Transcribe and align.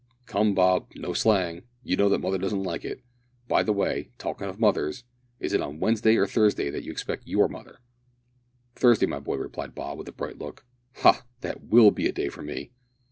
"Come, 0.25 0.55
Bob, 0.55 0.93
no 0.95 1.13
slang. 1.13 1.61
You 1.83 1.95
know 1.95 2.09
that 2.09 2.21
mother 2.21 2.39
doesn't 2.39 2.63
like 2.63 2.83
it. 2.83 3.03
By 3.47 3.61
the 3.61 3.71
way, 3.71 4.09
talkin' 4.17 4.49
of 4.49 4.59
mothers, 4.59 5.03
is 5.39 5.53
it 5.53 5.61
on 5.61 5.79
Wednesday 5.79 6.15
or 6.15 6.25
Thursday 6.25 6.71
that 6.71 6.83
you 6.83 6.91
expect 6.91 7.27
your 7.27 7.47
mother?" 7.47 7.77
"Thursday, 8.73 9.05
my 9.05 9.19
boy," 9.19 9.35
replied 9.35 9.75
Bob, 9.75 9.99
with 9.99 10.07
a 10.07 10.11
bright 10.11 10.39
look. 10.39 10.65
"Ha! 11.03 11.23
that 11.41 11.65
will 11.67 11.91
be 11.91 12.07
a 12.07 12.11
day 12.11 12.29
for 12.29 12.41
me!" 12.41 12.71